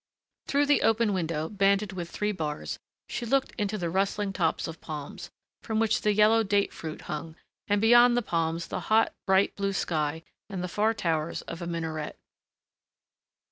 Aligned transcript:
Through 0.47 0.65
the 0.65 0.81
open 0.81 1.13
window, 1.13 1.47
banded 1.47 1.93
with 1.93 2.09
three 2.09 2.31
bars, 2.31 2.79
she 3.07 3.23
looked 3.23 3.51
into 3.59 3.77
the 3.77 3.87
rustling 3.91 4.33
tops 4.33 4.67
of 4.67 4.81
palms, 4.81 5.29
from 5.61 5.79
which 5.79 6.01
the 6.01 6.11
yellow 6.11 6.41
date 6.41 6.73
fruit 6.73 7.01
hung, 7.01 7.35
and 7.67 7.79
beyond 7.79 8.17
the 8.17 8.23
palms 8.23 8.69
the 8.69 8.79
hot, 8.89 9.13
bright, 9.27 9.55
blue 9.55 9.73
sky 9.73 10.23
and 10.49 10.63
the 10.63 10.67
far 10.67 10.95
towers 10.95 11.43
of 11.43 11.61
a 11.61 11.67
minaret. 11.67 12.17